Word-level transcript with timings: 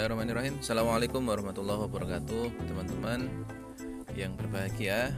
Bismillahirrahmanirrahim. 0.00 0.56
Assalamualaikum 0.64 1.22
warahmatullahi 1.28 1.80
wabarakatuh 1.84 2.44
Teman-teman 2.64 3.20
yang 4.16 4.32
berbahagia. 4.32 5.12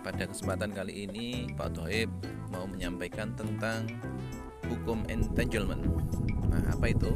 Pada 0.00 0.24
kesempatan 0.24 0.72
kali 0.72 1.04
ini 1.04 1.52
Pak 1.52 1.76
Toib 1.76 2.08
mau 2.48 2.64
menyampaikan 2.64 3.36
tentang 3.36 3.84
Hukum 4.64 5.04
entanglement. 5.12 5.84
Nah 6.48 6.72
apa 6.72 6.88
itu? 6.88 7.12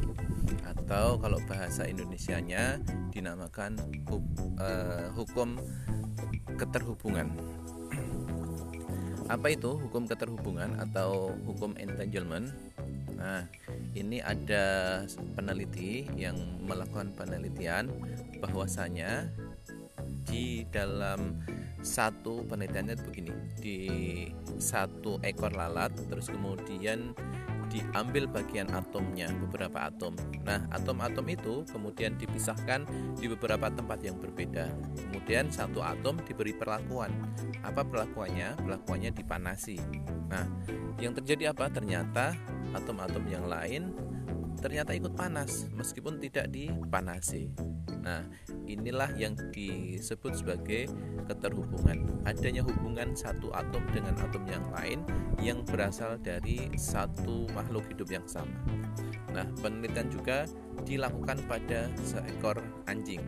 Atau 0.61 1.17
kalau 1.17 1.41
bahasa 1.49 1.89
Indonesianya 1.89 2.77
Dinamakan 3.09 3.81
uh, 4.61 5.09
Hukum 5.17 5.57
keterhubungan. 6.61 7.33
Apa 9.33 9.49
itu 9.49 9.81
hukum 9.81 10.05
keterhubungan 10.05 10.77
Atau 10.77 11.33
hukum 11.41 11.73
entanglement 11.73 12.53
Nah, 13.19 13.43
ini 13.99 14.23
ada 14.23 15.03
peneliti 15.35 16.07
yang 16.15 16.39
melakukan 16.63 17.11
penelitian 17.19 17.91
bahwasanya 18.39 19.27
di 20.23 20.63
dalam 20.71 21.43
satu 21.83 22.47
penelitiannya 22.47 22.95
begini 22.95 23.31
di 23.59 23.79
satu 24.59 25.19
ekor 25.23 25.51
lalat 25.51 25.91
terus 26.07 26.31
kemudian 26.31 27.11
diambil 27.69 28.25
bagian 28.25 28.65
atomnya 28.73 29.29
beberapa 29.45 29.93
atom. 29.93 30.17
Nah, 30.41 30.65
atom-atom 30.73 31.25
itu 31.29 31.61
kemudian 31.69 32.17
dipisahkan 32.17 32.83
di 33.21 33.29
beberapa 33.29 33.69
tempat 33.69 34.01
yang 34.01 34.17
berbeda. 34.17 34.73
Kemudian 34.97 35.53
satu 35.53 35.85
atom 35.85 36.17
diberi 36.25 36.51
perlakuan. 36.57 37.13
Apa 37.61 37.85
perlakuannya? 37.85 38.57
Perlakuannya 38.57 39.13
dipanasi. 39.13 39.77
Nah, 40.33 40.49
yang 40.97 41.13
terjadi 41.13 41.53
apa? 41.53 41.69
Ternyata 41.69 42.33
atom-atom 42.75 43.23
yang 43.29 43.45
lain 43.47 43.95
ternyata 44.59 44.91
ikut 44.91 45.15
panas 45.15 45.71
meskipun 45.71 46.19
tidak 46.19 46.51
dipanasi. 46.51 47.47
Nah, 48.03 48.23
inilah 48.67 49.11
yang 49.15 49.35
disebut 49.51 50.43
sebagai 50.43 50.87
keterhubungan. 51.27 52.23
Adanya 52.27 52.63
hubungan 52.63 53.15
satu 53.15 53.51
atom 53.55 53.83
dengan 53.91 54.15
atom 54.19 54.43
yang 54.47 54.63
lain 54.71 54.99
yang 55.39 55.63
berasal 55.63 56.19
dari 56.19 56.67
satu 56.75 57.47
makhluk 57.55 57.87
hidup 57.91 58.07
yang 58.11 58.27
sama. 58.27 58.55
Nah, 59.31 59.47
penelitian 59.63 60.11
juga 60.11 60.47
dilakukan 60.83 61.43
pada 61.47 61.87
seekor 62.03 62.59
anjing. 62.87 63.23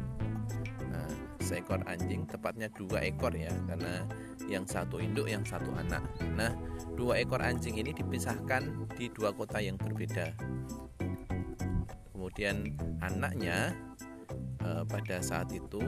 Nah, 0.92 1.08
seekor 1.40 1.84
anjing, 1.88 2.28
tepatnya 2.28 2.68
dua 2.72 3.06
ekor 3.06 3.32
ya, 3.36 3.52
karena 3.68 4.04
yang 4.52 4.68
satu 4.68 5.00
induk, 5.00 5.32
yang 5.32 5.48
satu 5.48 5.72
anak. 5.80 6.04
Nah, 6.36 6.52
dua 7.00 7.24
ekor 7.24 7.40
anjing 7.40 7.80
ini 7.80 7.96
dipisahkan 7.96 8.92
di 9.00 9.08
dua 9.16 9.32
kota 9.32 9.64
yang 9.64 9.80
berbeda. 9.80 10.36
Kemudian 12.12 12.76
anaknya 13.02 13.74
e, 14.62 14.86
pada 14.86 15.24
saat 15.24 15.50
itu 15.56 15.82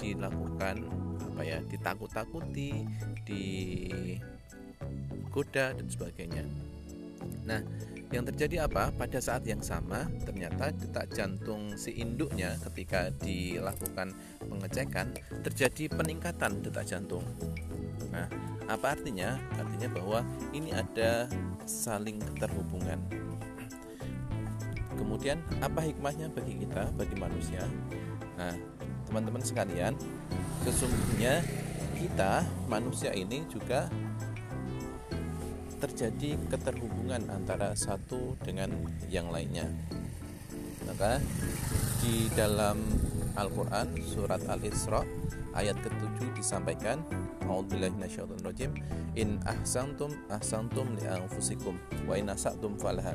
dilakukan 0.00 0.88
apa 1.32 1.42
ya 1.44 1.60
ditakut-takuti 1.68 2.88
digoda 3.28 4.16
dan 5.76 5.86
sebagainya. 5.86 6.44
Nah 7.46 7.62
yang 8.12 8.28
terjadi 8.28 8.68
apa? 8.68 8.92
Pada 8.92 9.20
saat 9.24 9.46
yang 9.48 9.64
sama 9.64 10.04
ternyata 10.26 10.68
detak 10.74 11.12
jantung 11.16 11.72
si 11.80 11.96
induknya 11.96 12.58
ketika 12.68 13.08
dilakukan 13.22 14.12
pengecekan 14.42 15.16
terjadi 15.40 15.88
peningkatan 15.88 16.60
detak 16.60 16.84
jantung 16.84 17.24
nah 18.12 18.26
apa 18.70 18.94
artinya 18.94 19.36
artinya 19.58 19.88
bahwa 19.92 20.20
ini 20.52 20.70
ada 20.72 21.28
saling 21.66 22.20
keterhubungan 22.20 23.00
Kemudian 25.02 25.40
apa 25.58 25.82
hikmahnya 25.82 26.30
bagi 26.30 26.62
kita, 26.62 26.92
bagi 26.94 27.16
manusia? 27.16 27.64
Nah, 28.36 28.54
teman-teman 29.08 29.42
sekalian, 29.42 29.98
sesungguhnya 30.62 31.42
kita 31.98 32.46
manusia 32.70 33.10
ini 33.10 33.42
juga 33.48 33.90
terjadi 35.82 36.38
keterhubungan 36.46 37.26
antara 37.34 37.74
satu 37.74 38.38
dengan 38.46 38.70
yang 39.10 39.32
lainnya. 39.32 39.66
Maka 40.86 41.18
di 41.98 42.30
dalam 42.38 42.78
Al-Qur'an 43.36 43.88
surat 44.02 44.40
Al-Isra 44.48 45.04
ayat 45.52 45.76
ke-7 45.80 46.32
disampaikan 46.36 47.00
A'udzubillahi 47.44 47.92
In 49.18 49.36
ahsantum 49.44 50.08
ahsantum 50.32 50.88
li 50.96 51.04
anfusikum 51.04 51.76
wa 52.08 52.16
in 52.16 52.32
asatum 52.32 52.80
falaha. 52.80 53.12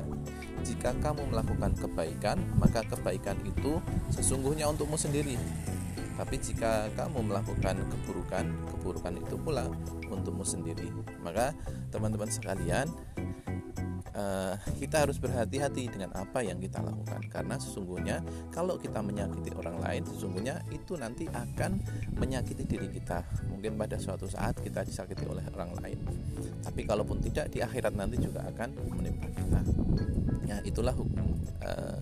Jika 0.62 0.94
kamu 1.02 1.34
melakukan 1.34 1.74
kebaikan, 1.74 2.38
maka 2.54 2.86
kebaikan 2.86 3.34
itu 3.42 3.82
sesungguhnya 4.14 4.70
untukmu 4.70 4.94
sendiri. 4.94 5.34
Tapi 6.14 6.34
jika 6.38 6.90
kamu 6.98 7.30
melakukan 7.30 7.78
keburukan, 7.90 8.46
keburukan 8.74 9.14
itu 9.18 9.34
pula 9.38 9.66
untukmu 10.10 10.42
sendiri. 10.42 10.90
Maka 11.22 11.54
teman-teman 11.94 12.30
sekalian, 12.30 12.90
uh, 14.18 14.54
kita 14.82 15.06
harus 15.06 15.16
berhati-hati 15.22 15.94
dengan 15.94 16.10
apa 16.18 16.42
yang 16.42 16.58
kita 16.58 16.82
lakukan. 16.82 17.22
Karena 17.30 17.54
sesungguhnya 17.56 18.20
kalau 18.50 18.74
kita 18.76 18.98
menyakiti 18.98 19.54
orang 19.54 19.78
lain 19.78 20.02
sesungguhnya 20.04 20.60
itu 20.74 20.98
nanti 20.98 21.30
akan 21.30 21.78
menyakiti 22.18 22.66
diri 22.66 22.90
kita. 22.90 23.22
Mungkin 23.48 23.78
pada 23.78 23.96
suatu 23.96 24.26
saat 24.26 24.58
kita 24.58 24.82
disakiti 24.82 25.24
oleh 25.24 25.46
orang 25.54 25.72
lain. 25.78 25.98
Tapi 26.66 26.82
kalaupun 26.84 27.22
tidak 27.22 27.54
di 27.54 27.62
akhirat 27.62 27.94
nanti 27.94 28.18
juga 28.18 28.42
akan 28.50 28.68
menimpa 28.98 29.30
kita. 29.30 29.60
Ya 30.44 30.58
itulah 30.66 30.92
hukum 30.92 31.38
uh, 31.62 31.98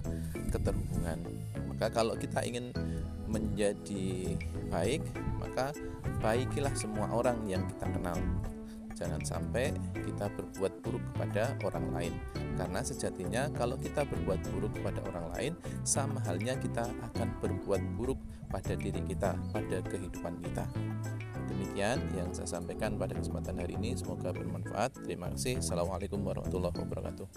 keterhubungan. 0.48 1.20
Maka 1.68 1.92
kalau 1.92 2.16
kita 2.16 2.40
ingin 2.40 2.72
menjadi 3.28 4.38
baik 4.72 5.02
maka 5.36 5.74
baikilah 6.22 6.72
semua 6.78 7.10
orang 7.10 7.36
yang 7.44 7.62
kita 7.68 7.86
kenal 7.90 8.16
Jangan 8.96 9.20
sampai 9.20 9.76
kita 9.92 10.32
berbuat 10.32 10.72
buruk 10.80 11.04
kepada 11.12 11.52
orang 11.68 11.92
lain, 11.92 12.16
karena 12.56 12.80
sejatinya 12.80 13.52
kalau 13.52 13.76
kita 13.76 14.08
berbuat 14.08 14.40
buruk 14.56 14.72
kepada 14.80 15.04
orang 15.12 15.26
lain, 15.36 15.52
sama 15.84 16.16
halnya 16.24 16.56
kita 16.56 16.88
akan 17.12 17.28
berbuat 17.44 17.84
buruk 18.00 18.16
pada 18.48 18.72
diri 18.72 19.04
kita, 19.04 19.36
pada 19.52 19.84
kehidupan 19.84 20.40
kita. 20.40 20.64
Demikian 21.46 22.00
yang 22.16 22.32
saya 22.32 22.58
sampaikan 22.58 22.96
pada 22.96 23.14
kesempatan 23.14 23.60
hari 23.60 23.76
ini. 23.76 23.92
Semoga 23.94 24.32
bermanfaat. 24.32 25.04
Terima 25.04 25.28
kasih. 25.36 25.60
Assalamualaikum 25.60 26.24
warahmatullahi 26.24 26.74
wabarakatuh. 26.74 27.28